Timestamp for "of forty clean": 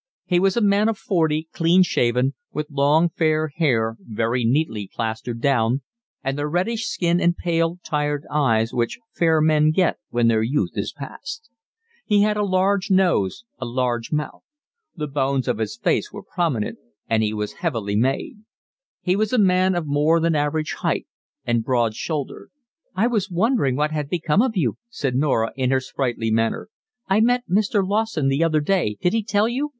0.89-1.83